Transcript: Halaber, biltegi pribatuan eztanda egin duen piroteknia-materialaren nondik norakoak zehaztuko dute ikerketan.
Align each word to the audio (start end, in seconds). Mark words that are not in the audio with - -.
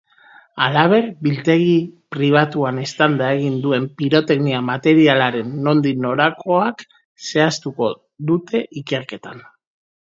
Halaber, 0.67 1.09
biltegi 1.25 1.75
pribatuan 2.15 2.79
eztanda 2.85 3.27
egin 3.35 3.59
duen 3.67 3.87
piroteknia-materialaren 4.01 5.55
nondik 5.69 6.03
norakoak 6.09 6.87
zehaztuko 7.31 7.95
dute 8.33 8.69
ikerketan. 8.85 9.51